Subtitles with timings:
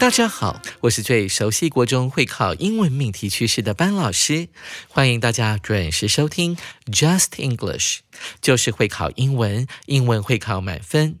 [0.00, 4.48] 大家好，我是最熟悉国中会考英文命题趋势的班老师，
[4.88, 7.98] 欢迎大家准时收听 Just English，
[8.40, 11.18] 就是会考英文，英文会考满分。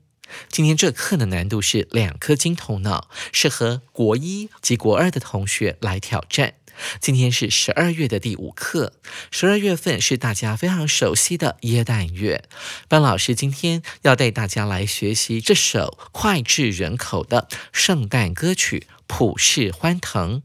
[0.48, 6.54] 今天这课的难度是两颗金头脑，适合国一及国二的同学来挑战。
[7.00, 8.92] 今天是十二月的第五课，
[9.30, 12.44] 十二月份是大家非常熟悉的耶诞月。
[12.88, 20.38] 班老师今天要带大家来学习这首脍炙人口的圣诞歌曲《普世欢腾》，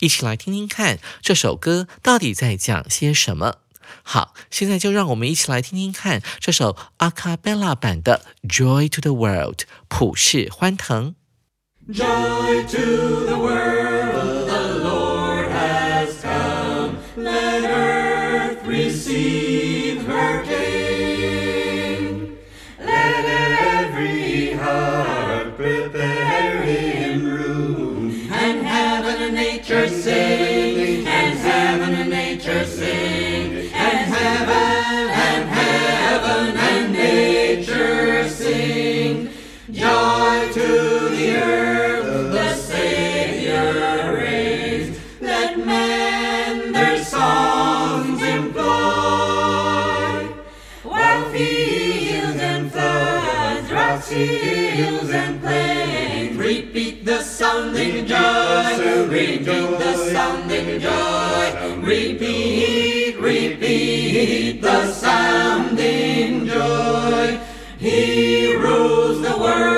[0.00, 3.56] 一起来听听看这首歌到底在讲些什么。
[4.02, 11.14] 好，现在就让我们一起来听听看这首阿卡贝拉版的《Joy to the World》普世欢腾。
[11.90, 13.87] Joy to the world.
[61.98, 67.40] Repeat, repeat the sounding joy.
[67.78, 69.77] He rules the world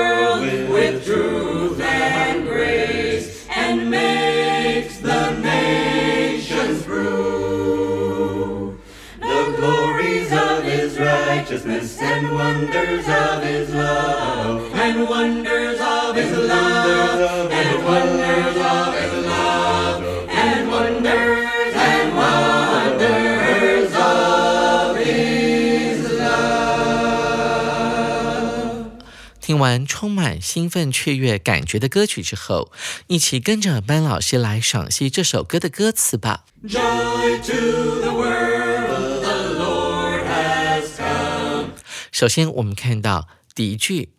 [29.61, 32.71] 完充满兴奋雀跃感觉的歌曲之后，
[33.07, 36.43] 一起跟着班老师来赏析这首歌的歌词吧。
[36.67, 41.69] Joy to the world, the Lord has come.
[42.11, 44.09] 首先，我们看到第一句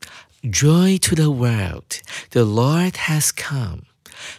[0.42, 1.84] ，Joy to the world,
[2.30, 3.80] the Lord has come。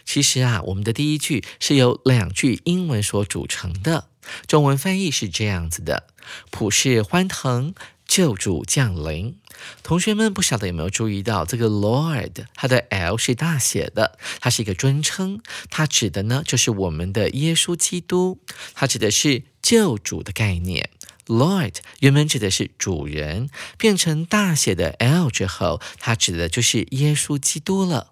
[0.04, 4.08] 其实啊，我们的第一句是由两句英文所组成的，
[4.46, 6.08] 中文翻译是这样子的：
[6.50, 7.74] 普世欢腾，
[8.08, 9.36] 救主降临。
[9.82, 18.38] 同学们不晓得有没有注意到，这个 Lord 它的 L 是大写的，它是一个尊称，它指的呢就是我们的耶稣基督，
[18.74, 20.90] 它指的是救主的概念。
[21.26, 23.48] Lord 原本指的是主人，
[23.78, 28.10] 变成大写的 L 之后，它指的就是耶稣基督了。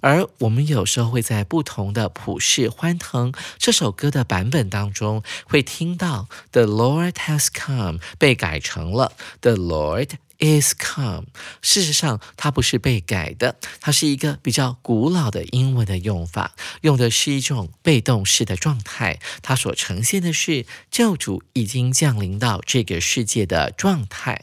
[0.00, 9.12] 而我们有时候会在不同的普世欢腾这首歌的版本当中，会听到 The Lord has come 被改成了
[9.42, 11.26] The Lord is come。
[11.62, 19.18] 事实上，它不是被改的，它是一个比较古老的英文的用法，用的是一种被动式的状态。
[19.42, 24.42] 它所呈现的是教主已经降临到这个世界的状态。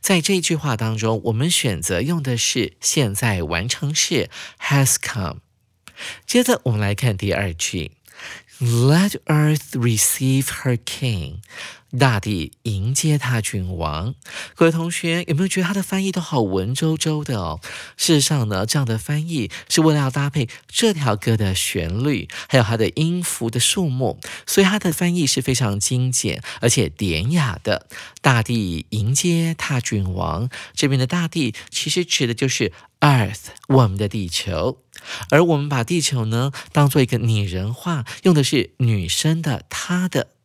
[0.00, 4.30] 在这句话当中，我们选择用的是现在完成式
[4.60, 5.40] has come。
[6.26, 7.92] 接着我们来看第二句
[8.58, 11.40] ，Let earth receive her king。
[11.98, 14.14] 大地迎接他君王。
[14.54, 17.60] 各位同学有没有觉得他的翻译都好文绉绉的哦？
[17.96, 27.86] 事实上呢，这样的翻译是为了要搭配这条歌的旋律，还有它的音符的数目，所以它的翻译是非常精简而且典雅的。
[28.20, 34.82] 大地迎接他君王，这边的大地其实指的就是 Earth，我们的地球。
[35.30, 40.35] 而我们把地球呢当做一个拟人化，用的是女生的她的。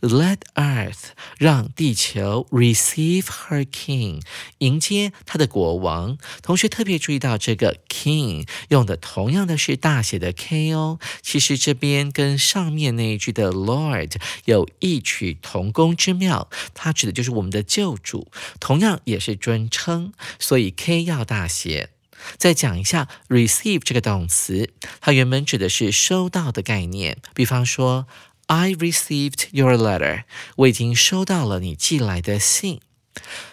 [0.00, 4.22] Let Earth 让地球 receive her king
[4.58, 6.18] 迎接他的国王。
[6.42, 10.98] 同学特别注意到这个 king 用的同样的是大写的 K 哦。
[11.22, 14.14] 其实这边跟上面那一句的 Lord
[14.46, 21.90] 有异曲同工之妙，它指的就是我们的救主，同样也是尊称，所以 K 要大写。
[22.36, 28.06] 再讲一下 receive 这个动词，它原本指的是收到的概念，比方说。
[28.48, 30.24] I received your letter。
[30.56, 32.80] 我已经收到了你寄来的信。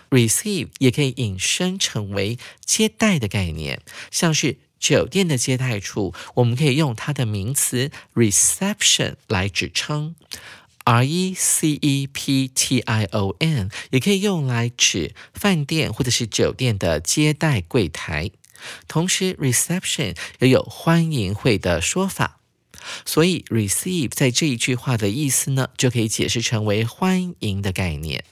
[0.09, 10.15] Receive 也可以引申成为接待的概念，像是酒店的接待处，我们可以用它的名词 reception 来指称。
[10.85, 18.31] R E C E P T I O N 也可以用来指饭店或者是酒店的接待柜台。
[18.87, 22.39] 同时，reception 也有欢迎会的说法。
[23.05, 28.23] 所以，receive 在这一句话的意思呢，就可以解释成为欢迎的概念。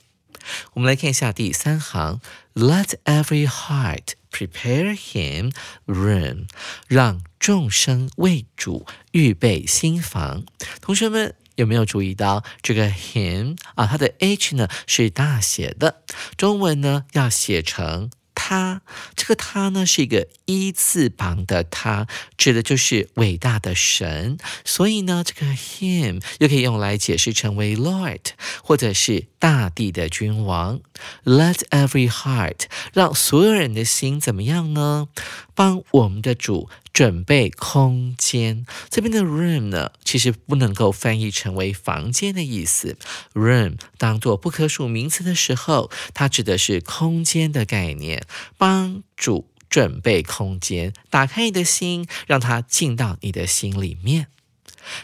[0.73, 2.19] 我们来看一下第三行
[2.53, 5.53] ，Let every heart prepare him
[5.85, 6.47] room，
[6.87, 10.43] 让众生为主预备新房。
[10.81, 13.87] 同学们有没有注意到这个 him 啊？
[13.87, 16.03] 它的 h 呢是大写的，
[16.35, 18.11] 中文呢要写成。
[18.45, 18.81] 他
[19.15, 22.07] 这个他呢是一个一字旁的他，
[22.37, 24.37] 指的就是伟大的神。
[24.65, 28.31] 所以呢，这个 him 又可以用来解释成为 Lord，
[28.61, 30.81] 或者是大地的君王。
[31.23, 35.07] Let every heart 让所有人的心怎么样呢？
[35.55, 36.69] 帮我们的主。
[36.93, 42.97] 准备空间，这边的 room 呢，其实不能够翻译成为房间的意思。
[43.33, 48.23] room 当做不可数名词的时候，它指的是空间的概念。
[48.59, 54.27] 帮主准备空间，打开你的心，让它进到你的心里面。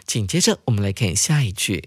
[0.05, 1.85] 紧接着，我们来看下一句。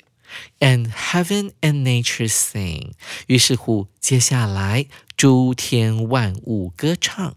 [0.61, 2.93] And heaven and nature sing。
[3.27, 7.35] 于是乎，接下来诸天万物歌唱。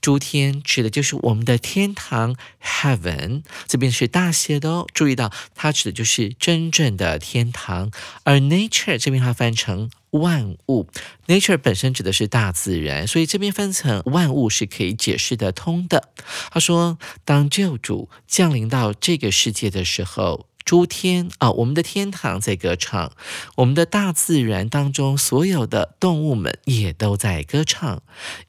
[0.00, 4.86] 诸天指的就是我们的天堂，heaven 这边是大写的哦。
[4.94, 7.90] 注意到，它指的就是真正的天堂。
[8.24, 10.86] 而 nature 这边它翻成万物
[11.26, 16.08] ，nature 本身指的是大自然，所以这边分成万物是可以解释得通的。
[16.50, 20.46] 他说，当救主降临到这个世界的时候。
[20.64, 23.12] 诸天啊，我们的天堂在歌唱，
[23.56, 28.02] 我们的大自然当中所有的动物们也都在歌唱。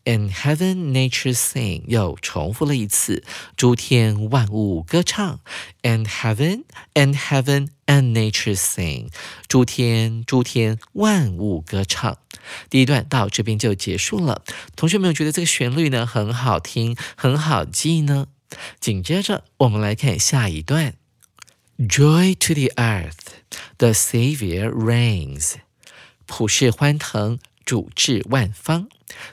[0.04, 3.24] In heaven, nature sing，又重复了一次，
[3.56, 5.40] 诸天万物歌唱。
[5.81, 9.07] And heaven, and heaven, and nature sing，
[9.48, 12.19] 诸天诸天万物歌唱。
[12.69, 14.44] 第一段到这边就结束了。
[14.75, 18.28] 同学们有觉得这个旋律呢很好听，很好记呢？
[18.80, 20.94] 紧接着我们来看下一段。
[21.88, 23.42] Joy to the earth,
[23.80, 25.56] the Savior reigns。
[26.28, 28.88] 普世欢腾，主治万方。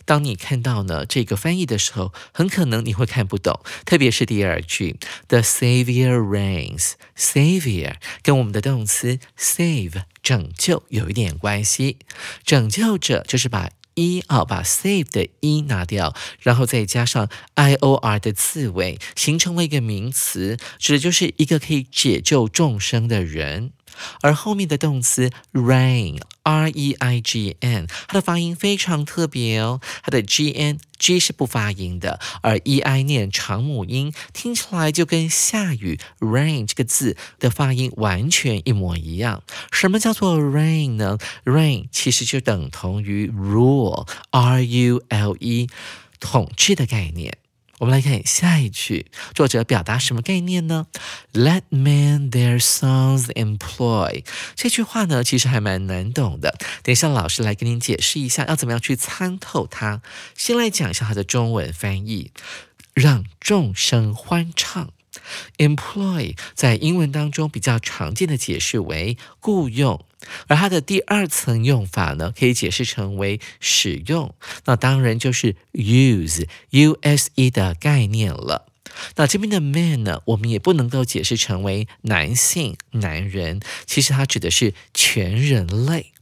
[0.06, 6.92] 当你看到呢这个翻译的时候，很可能你会看不懂，特别是第二句，the Savior reigns。
[7.14, 11.98] Savior 跟我们的动词 save 拯救有一点关系，
[12.44, 13.68] 拯救者就是把。
[13.98, 23.72] 一啊，把 save 的一拿掉，然后再加上 i o r 的刺尾，形成了一个名词，指的就是一个可以解救众生的人。
[24.22, 29.80] 而后面的动词 rain r E I G N，它的发音非常特别哦。
[30.02, 39.42] 它的 G N G 是不发音的，而 E I 念长母音，听起来就跟下雨 rain 这个字的发音完全一模一样。
[39.70, 45.68] 什么叫做 rain 呢？rain 其实就等同于 rule，R U L E，
[46.18, 47.38] 统治的概念。
[47.78, 50.88] 我们来看下一句，作者表达什么概念呢
[51.32, 54.24] ？Let men their songs employ。
[54.56, 56.56] 这句话呢，其实还蛮难懂的。
[56.82, 60.02] 等一下，老师来跟您解释一下，要怎么样去参透它。
[60.36, 62.32] 先来讲一下它的中文翻译：
[62.94, 64.90] 让众生欢唱。
[65.56, 70.04] Employ 在英文当中比较常见的解释为雇佣，
[70.46, 74.34] 而它的第二层用法呢，可以解释成为使用。
[74.64, 78.66] 那当然就是 use，U S E 的概念了。
[79.16, 86.12] 那这边的 man 呢，我们也不能够解释成为男性、男人，其实它指的是全人类。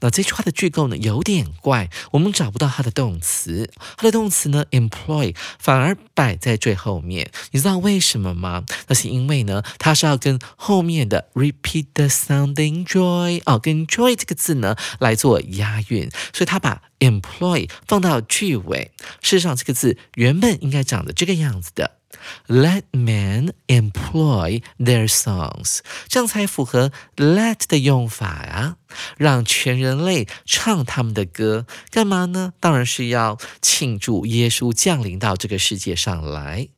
[0.00, 8.64] 那这句话的句构呢有点怪，我们找不到它的动词，它的动词呢 employ 反而摆在最后面，你知道为什么吗？
[8.88, 18.90] 那是因为呢，它是要跟后面的 repeat the sounding joy 哦，跟 joy 这个字呢来做押韵，所以它把 employ 放到句尾。
[19.20, 21.99] 事实上，这个字原本应该长得这个样子的
[22.48, 28.76] Let men employ their songs，这样才符合 let 的用法啊。
[29.16, 32.52] 让全人类唱他们的歌，干嘛呢？
[32.58, 36.68] 当然是要庆祝耶稣降临到这个世界上来。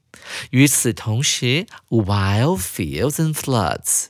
[0.50, 4.08] 与此同时，wild fields and floods。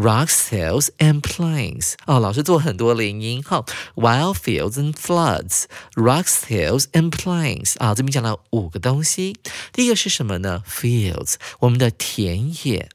[0.00, 3.64] Rock sails and plains 哦，老师做很多连音哈。
[3.96, 5.64] Wild fields and floods,
[5.94, 9.36] rock sails and plains 啊，这边讲了五个东西。
[9.72, 12.88] 第一个是什么呢？Fields，我们的田野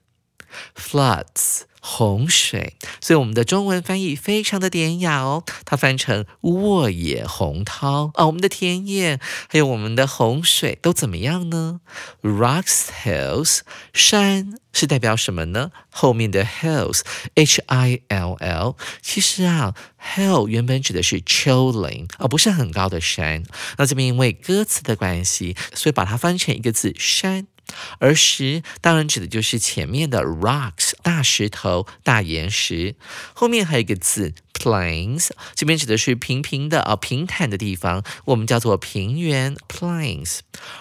[0.78, 2.78] ；floods，洪水。
[3.02, 8.26] 所以我们的中文翻译非常的典雅哦，它翻成沃野洪涛啊。
[8.26, 11.82] 我们的田野还有我们的洪水都怎么样呢
[12.22, 13.60] ？Rocks, hills，
[13.94, 14.54] 山。
[14.76, 15.70] 是代表什么呢？
[15.92, 19.76] 后面的 hills，h i l l，其实啊
[20.16, 23.44] ，hill 原本指的是丘陵，而不是很高的山。
[23.78, 27.46] 那这边因为歌词的关系，所以把它翻成一个字山。
[28.00, 32.96] 而石当然指的就是前面的 rocks 大石头、大岩石，
[33.34, 34.34] 后面还有一个字。
[34.54, 40.40] Plains 这边指的是平平的啊平坦的地方，我们叫做平原 plains。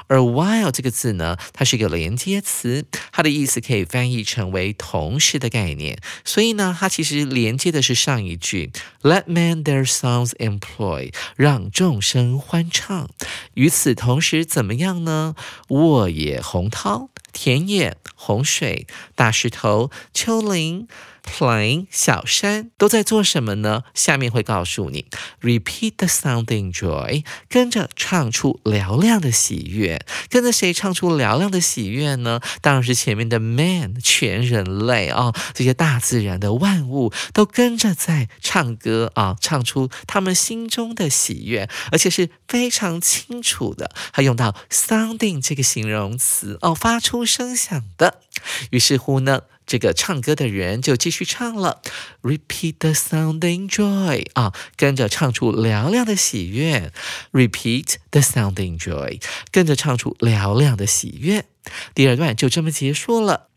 [0.09, 5.99] 而 while 这个字呢，它是一个连接词，它的意思可以翻译成为同时的概念。
[6.23, 8.71] 所以呢，它其实连接的是上一句
[9.01, 13.09] Let men their songs employ，让众生欢唱。
[13.55, 15.35] 与此同时，怎么样呢？
[15.69, 20.89] 沃野洪涛，田野洪水，大石头丘陵。
[21.23, 23.85] Playing 小山都在做什么呢？
[23.95, 25.07] 下面会告诉你。
[25.41, 30.05] Repeat the sounding joy，跟着唱出嘹亮的喜悦。
[30.29, 32.41] 跟着谁唱出嘹亮的喜悦呢？
[32.61, 43.91] 当然是前面的 man，全人类啊，这些大自然的万物都跟着在唱歌啊，唱出他们心中的喜悦，而且是非常清楚的。
[44.13, 48.21] 还用到 sounding 这个形容词哦，发出声响的。
[48.71, 49.43] 于是乎呢？
[49.73, 51.81] 这个唱歌的人就继续唱了
[52.21, 56.93] ，Repeat the sounding joy 啊，跟着唱出嘹亮的喜悦。
[57.33, 61.47] Repeat the sounding joy，跟着唱出嘹亮的喜悦。
[61.95, 63.52] 第二段就这么结束了。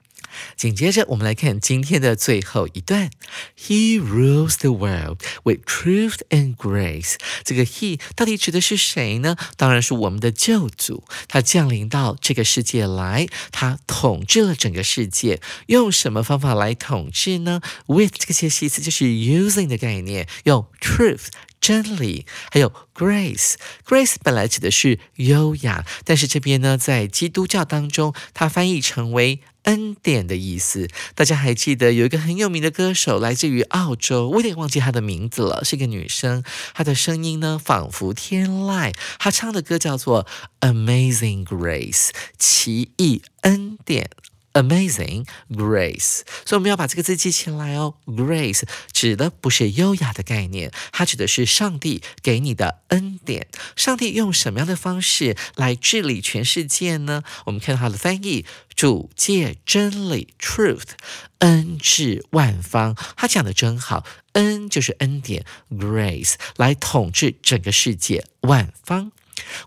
[0.56, 3.10] 紧接着，我们来看今天的最后一段。
[3.58, 7.15] He rules the world with truth and grace。
[7.44, 9.36] 这个 He 到底指的是谁呢？
[9.58, 11.04] 当然是我们的救主。
[11.27, 15.42] 他降临到这个世界来，他统治了整个世界。
[15.68, 21.27] 用什么方法来统治呢？With 这个介系词就是 using 的概念，用 truth。
[21.65, 30.88] 真理，还有 grace，grace 本来指的是优雅，但是这边呢，在基督教当中，它翻译成为恩典的意思。
[31.15, 36.43] 大家还记得有一个很有名的歌手，来自于澳洲，我有点忘记她的名字了，是一个女生，
[36.75, 40.27] 她的声音呢仿佛天籁，她唱的歌叫做
[40.60, 44.12] Amazing Grace，奇异恩典。
[44.55, 47.95] Amazing grace，所以我们要把这个字记起来哦。
[48.05, 53.50] Grace 指的不是优雅的概念，它指的是上帝给你的恩典。
[53.75, 57.24] 上帝用什么样的方式来治理全世界呢？
[57.47, 60.91] 我们看到它的翻译：主借真理 （truth），
[61.39, 62.95] 恩治万方。
[63.17, 69.12] 他讲的真好，恩就是恩典，grace 来统治整个世界万方。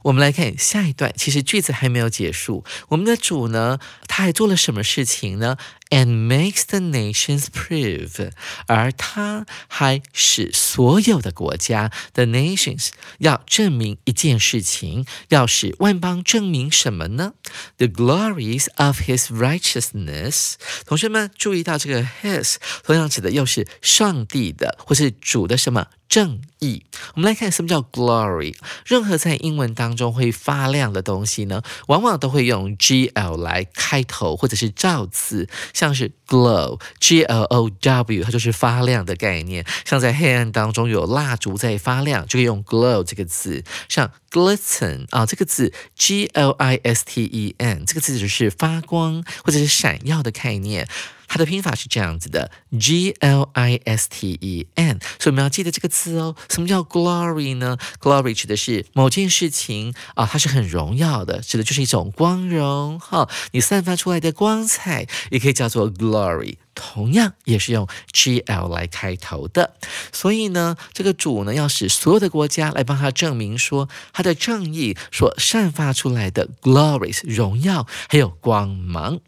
[0.03, 2.65] 我们来看下一段，其实句子还没有结束。
[2.89, 5.57] 我们的主呢，他还做了什么事情呢
[5.91, 8.33] ？And makes the nations prove，
[8.67, 17.33] 而他还使所有的国家，the nations 要证明一件事情，要使万邦证明什么呢
[17.79, 20.55] ？The glories of His righteousness。
[20.85, 25.87] 同学们注意到这个 His，同样指的又是上帝的，或是主的什么？
[26.09, 26.85] 正义，
[27.15, 28.55] 我们来看什么叫 glory。
[28.87, 39.67] 任何在英文当中会发亮的东西呢，往往都会用 g l 来开头，或者是造字，像是 glow，g l o w，它就是发亮的概念。
[39.85, 43.63] 像在黑暗当中有蜡烛在发亮，就可以用 glow 这个字。
[43.89, 50.89] 像 glisten 啊，这个字 g l i s t e n，这个字就是发光或者是闪耀的概念。
[51.29, 56.35] 它的拼法是这样子的，G L I S T E N，所以我们要记得这个字哦。
[56.49, 63.29] 什么叫 glory 呢？glory 指的是某件事情啊，它是很荣耀的，指的就是一种光荣哈。
[63.53, 69.75] 你散发出来的光彩，也可以叫做 glory，同样也是用 G L 来开头的。
[70.13, 79.21] 所以呢，这个主呢，要使所有的国家来帮他证明说，他的正义所散发出来的 glories 荣耀还有光芒。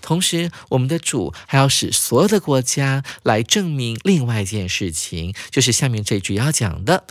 [0.00, 7.04] 同时，我们的主还要使所有的国家来证明另外一件事情，就是下面这句要讲的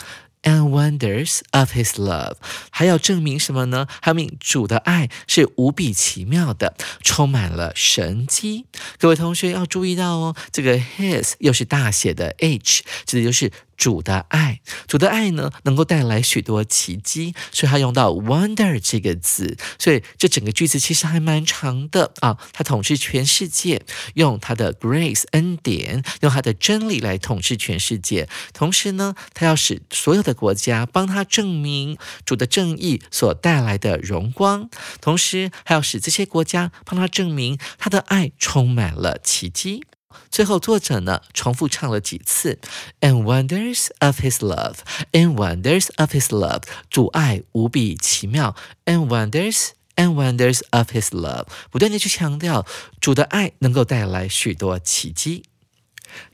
[0.44, 2.36] and wonders of His love，
[2.70, 3.88] 还要证明什么呢？
[4.02, 8.66] 还要证明主的爱是无比奇妙的，充满了神机。
[9.00, 14.60] 各位同学要注意到哦，这个 His 又是大写的 H，指的就是主的爱。
[14.88, 19.56] 主的爱呢，能够带来许多奇迹，所以他用到 wonder 这个字。
[19.78, 22.38] 所以这整个句子其实还蛮长的啊。
[22.52, 23.84] 他统治全世界，
[24.16, 28.28] 用他的 grace 恩典，用他的真理来统治全世界。
[28.54, 34.70] 同时呢，他要使所有的国家帮他证明主的正义所带来的荣光，
[35.00, 39.84] 同时还要使这些国家帮他证明他的爱充满了奇迹。
[40.30, 42.60] 最后，作者呢重复唱了几次
[43.02, 49.70] ，and wonders of His love，and wonders of His love，主爱无比奇妙，and wonders。
[50.00, 52.68] And wonders of His love，不断的去强调
[53.02, 55.46] 主的爱能够带来许多奇迹。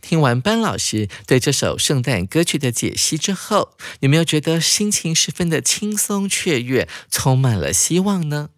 [0.01, 8.49] 听完班老师对这首圣诞歌曲的解析之后，有没有觉得心情十分的轻松雀跃，充满了希望呢？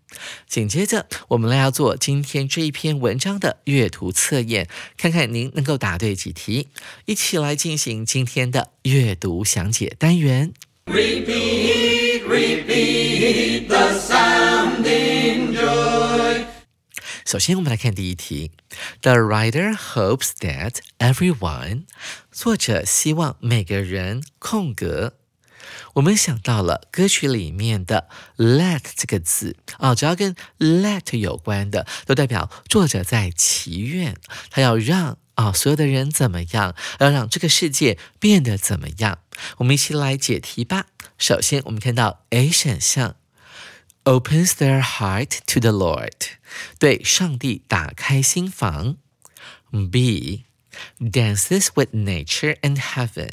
[0.48, 4.68] 紧接着，我们来要做今天这一篇文章的阅读测验，
[4.98, 6.70] 看看您能够答对几题。
[7.06, 10.54] 一起来进行今天的阅读详解单元。
[10.86, 16.46] Repeat, repeat the sounding joy.
[17.26, 18.52] 首先，我们来看第一题。
[19.02, 21.86] The writer hopes that everyone，
[22.32, 25.14] 作者希望每个人空格。
[25.94, 28.08] 我们想到了歌曲里面的
[28.38, 34.16] let 这个字啊，只要跟 let 有关的，都代表作者在祈愿，
[34.50, 39.20] 他要让啊所有的人怎么样，要让这个世界变得怎么样。
[39.58, 40.88] 我们一起来解题吧。
[41.18, 43.16] 首先，我们看到 A 选项。
[44.06, 46.12] opens their heart to the Lord，
[46.78, 48.98] 对上帝打开心房。
[49.72, 50.46] B
[51.00, 53.32] dances with nature and heaven，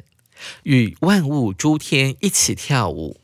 [0.64, 3.20] 与万物诸天一起跳舞。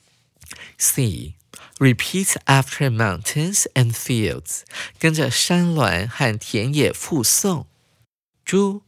[0.76, 1.34] C
[1.78, 4.62] Repeat after mountains and fields，
[4.98, 7.66] 跟着山峦和田野附送。
[8.44, 8.80] D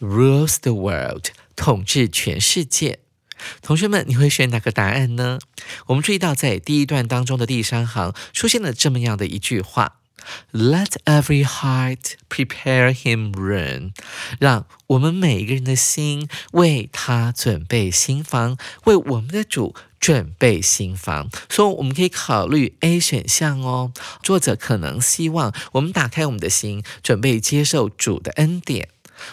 [0.00, 3.00] rules the world，统治全世界。
[3.60, 5.38] 同学们，你会选哪个答案呢？
[5.86, 10.00] 我们注意到，在第一段当中的第三行出现了这么样的一句话
[10.52, 13.92] ：“Let every heart prepare him room。”
[14.38, 21.28] 让我们每一个人的心为他准备新房，为我们的主准备新房。
[21.48, 23.92] 所以我们可以考虑 A 选项哦。
[24.22, 28.88] 作者可能希望我们打开我们的心，准备接受主的恩典。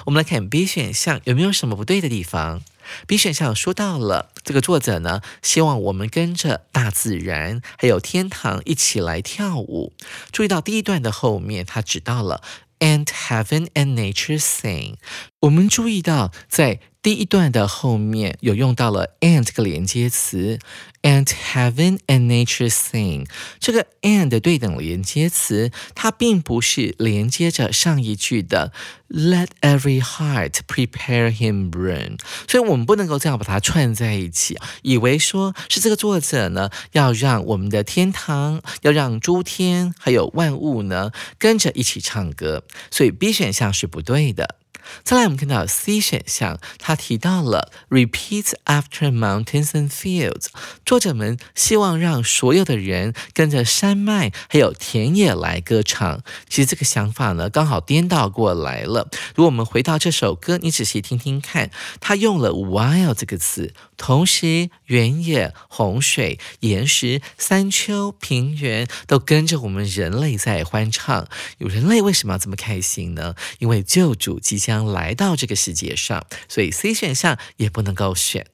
[0.06, 2.63] 我们来看 B 选项有没有什么不对的地方
[3.08, 9.93] ？B 选项说到了，这个作者呢，希望我们跟着大自然还有天堂一起来跳舞。
[10.32, 12.41] 注意到第一段的后面，他指到了
[12.80, 14.95] and heaven and nature sing。
[15.41, 20.57] 我们注意到在第一段的后面有用到了 and 这个连接词
[21.03, 23.27] ，and heaven and nature sing。
[23.59, 28.73] 这个 and 的对等连接词，它并不是连接着上一句的
[29.07, 32.17] let every heart prepare him room。
[32.49, 44.55] 所以我们不能够这样把它串在一起，以为说是这个作者呢要让我们的天堂，要让诸天还有万物呢跟着一起唱歌，所以 B 选项是不对的。
[45.04, 50.48] 再来，我们看到 C 选项，它提到了 “repeat after mountains and fields。
[50.86, 56.21] 作者们希望让所有的人跟着山脉还有田野来歌唱。
[56.50, 59.08] 其实这个想法呢，刚好颠倒过来了。
[59.36, 61.69] 如果我们回到这首歌，你仔细听听看，
[62.00, 71.28] 它用了 while 这个词，同时原野、洪水、岩石、山丘、平原都跟着我们人类在欢唱。
[71.60, 73.36] 有人类为什么要这么开心呢？
[73.60, 78.47] 因为救主即将来到这个世界上，所以 C 选项也不能够选。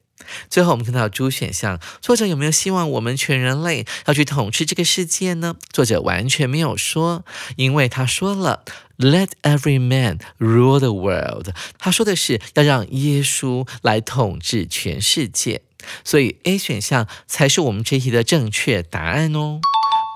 [0.48, 5.56] 最后，我们看到 D 选项，作者有没有希望我们全人类要去统治这个世界呢？
[5.72, 7.24] 作者完全没有说，
[7.56, 8.64] 因为他说了
[8.98, 15.62] “Let every man rule the world”，他说的是要让耶稣来统治全世界，
[16.04, 19.60] 所以 A 选项才是我们这题的正确答案哦。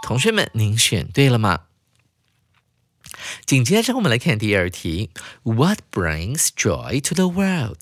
[0.07, 1.63] 同学们，您选对了吗？
[3.45, 5.11] 紧接着，我们来看第二题
[5.43, 7.79] ：What brings joy to the world？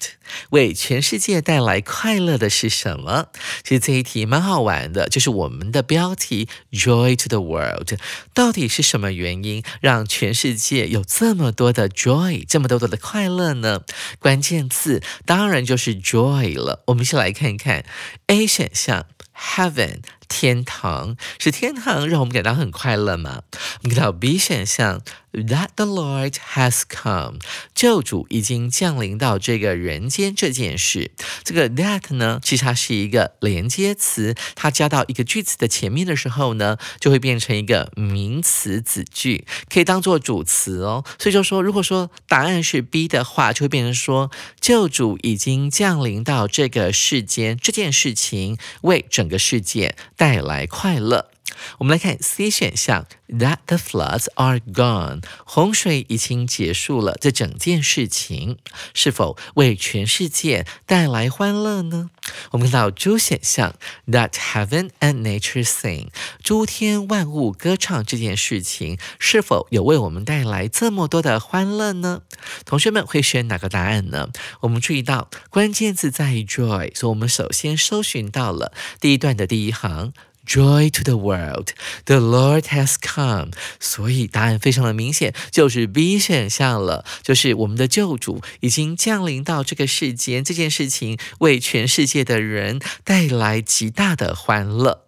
[0.50, 3.26] 为全世界带来快乐的是什么？
[3.62, 7.98] 其实这一题蛮好玩的，就是我们的标题 “Joy to the world”，
[8.32, 13.82] 到底是什么原因让全世界有这么多的 joy，这么多的快乐呢？
[14.18, 16.82] 关键字当然就是 joy 了。
[16.86, 17.84] 我们先来看看
[18.26, 19.06] A 选项。
[19.36, 23.42] Heaven 天堂，是天堂让我们感到很快乐吗？
[23.82, 25.02] 我们看到 B 选项。
[25.34, 27.40] That the Lord has come，
[27.74, 31.10] 救主已经降临到这个人间这件事，
[31.42, 41.04] 这个 that 呢，其实它是一个连接词，它加到一个句子的前面的时候呢，就会变成一个名词子句，可以当做主词哦。
[41.18, 51.33] 所以就说，如果说答案是 B 的话，就会变成说，救主已经降临到这个世间，这件事情为整个世界带来快乐。
[51.78, 57.16] 我们来看 C 选项，That the floods are gone，洪水已经结束了。
[57.20, 58.58] 这整件事情
[58.92, 62.10] 是否为全世界带来欢乐呢？
[62.52, 63.74] 我们看到 D 选项
[64.06, 66.08] ，That heaven and nature sing，
[66.42, 72.22] 诸天万物歌唱这件事情是否有为我们带来这么多的欢乐呢？
[72.64, 74.28] 同学们会选哪个答案呢？
[74.60, 80.12] 我们注意到关键字在于 joy，所以我们首先搜寻到了第一段的第一行。
[80.46, 81.68] Joy to the world,
[82.04, 83.50] the Lord has come。
[83.80, 95.03] 所以答案非常的明显，就是 B 选项了，就是我们的救主已经降临到这个世间，这件事情为全世界的人带来极大的欢乐。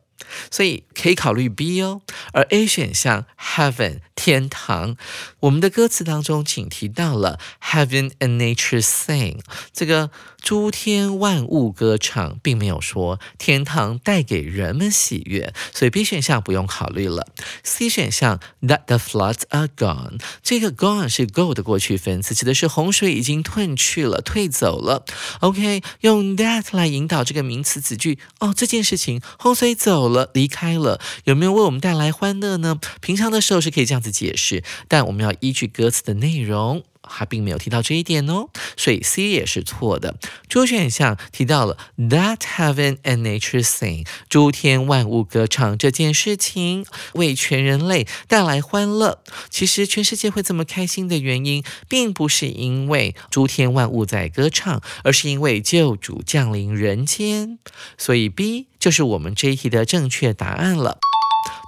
[0.50, 4.96] 所以可以考虑 B 哦，而 A 选项 Heaven 天堂，
[5.40, 9.40] 我们的歌词当中仅提到了 Heaven and nature sing，
[9.72, 10.10] 这个
[10.40, 17.26] 诸天万物歌唱，并没有说天堂带给人们喜悦，所以 B 选项不用考虑了。
[17.62, 25.04] C 选项 That the floods are gone，这个 gone 是 go 的过去分词，指的是洪水已经退去了，退走了。
[25.40, 30.15] OK，用 that 来引导这个名词子句，哦，这件事情洪水走了。
[30.32, 32.78] 离开了，有没有为我们带来欢乐呢？
[33.00, 36.84] 平常的时候是可以这样子解释，但我们要依据歌词的内容。
[37.08, 40.16] 他并没有提到这一点哦，所以 C 也是错的。
[40.48, 49.22] 主选项提到了 That heaven and nature sing，诸天万物歌唱这件事情为全人类带来欢乐。
[49.48, 57.60] 其实全世界会这么开心的原因，并不是因为诸天万物在歌唱，而是因为救主降临人间。
[57.96, 61.00] 所以 B 就是我们这一题的正确答案了。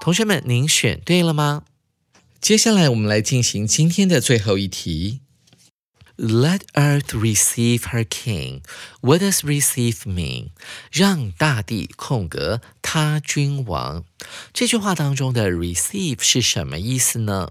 [0.01, 1.65] 同学们，您选对了吗？
[2.41, 5.19] 接下来我们来进行今天的最后一题。
[6.17, 8.63] Let earth receive her king.
[9.01, 10.51] What does receive mean?
[10.93, 14.05] 让大地空格他君王。
[14.53, 17.51] 这句话当中的 receive 是什么意思呢？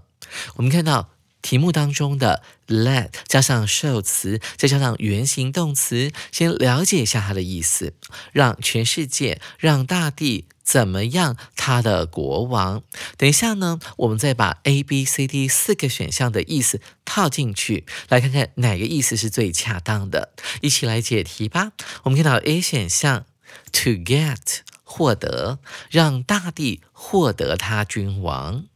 [0.54, 1.10] 我们看到
[1.42, 7.94] 题目当中的 let 加上受词，再加上原形动词，先了解一下它的意思。
[8.32, 10.46] 让全世界，让大地。
[10.62, 11.34] 怎么样？
[11.56, 12.82] 他的国王。
[13.16, 20.34] 等一下呢，我们再把 A、B、C、D 四个选项的意思套进去，来看看哪个意思是最恰当的。
[20.60, 21.72] 一起来解题吧。
[22.02, 23.24] 我们看到 A 选项
[23.72, 25.58] ，to get 获得，
[25.90, 28.66] 让大地获得他君王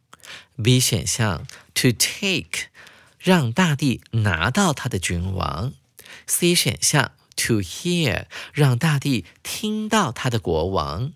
[0.57, 2.66] ；B 选项，to take
[3.18, 5.73] 让大地拿到他的君王
[6.27, 11.12] ；C 选项，to hear 让大地听到他的国王。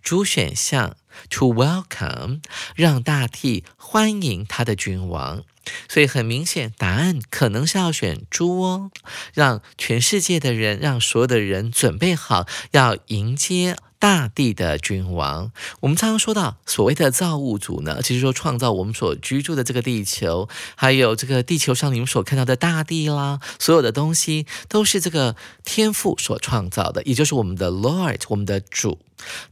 [0.00, 0.96] D 选项
[1.28, 2.40] to welcome
[2.74, 5.44] 让大地欢迎他的君王，
[5.86, 8.90] 所以很明显答案可能是要选猪哦，
[9.34, 13.76] 让全世界的人，让所有的人准备好要迎接。
[13.98, 25.34] 大地的君王，我们常常说到所谓的造物主呢，其实说创造我们所居住的这个地球，还有这个地球上你们所看到的大地啦，所有的东西都是这个
[25.64, 28.98] 天赋所创造的，也就是我们的 Lord，我们的主。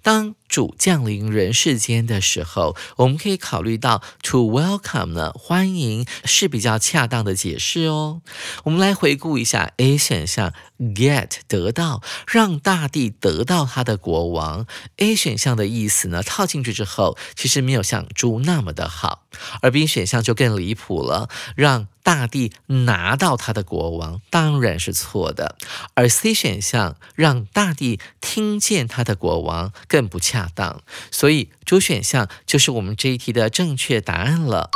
[0.02, 8.22] 当主降临人世间的时候，我们可以考虑到 to welcome 呢，欢迎是比较恰当的解释哦。
[8.64, 14.66] 我们来回顾一下 A 选项 get 得到，让大地得到他的国王。
[14.98, 19.24] A 选项的意思呢，套进去之后，其实没有像猪那么的好，
[19.62, 25.56] 而 B 选项就更离谱了，让大地拿到他的国王，当然是错的，
[25.94, 34.70] 而 C 选项让大地听见他的国王更不恰当，所以主选项就是我们这一题的正确答案了。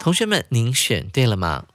[0.00, 1.66] 同学们，您选对了吗？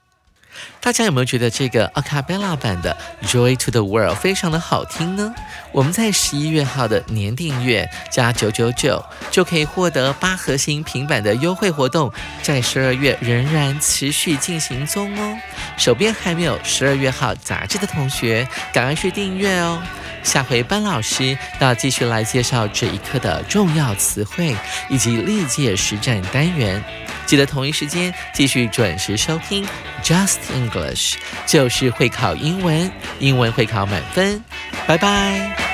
[0.80, 5.34] 大家有没有觉得这个 Acapella 版的 Joy to the World 非常的好听呢？
[5.72, 15.38] 我们在十一月号的年订阅加九九九就可以获得八核心平板的优惠活动，在十二月仍然持续进行中哦。
[15.76, 19.80] 手边还没有十二月号杂志的同学，赶快去订阅哦。
[20.22, 24.54] 下回班老师要继续来介绍这一课的重要词汇
[24.90, 26.82] 以及历届实战单元。
[27.30, 29.64] 记得同一时间继续准时收听
[30.02, 31.14] Just English，
[31.46, 32.90] 就是会考英文，
[33.20, 34.42] 英文会考满分。
[34.84, 35.69] 拜拜。